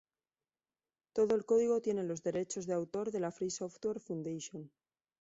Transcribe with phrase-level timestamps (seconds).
[1.13, 4.71] Todo el código tiene los derechos de autor de la Free Software Foundation.